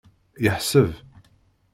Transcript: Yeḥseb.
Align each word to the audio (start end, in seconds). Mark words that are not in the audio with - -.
Yeḥseb. 0.43 0.89